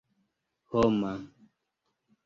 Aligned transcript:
homa 0.71 1.13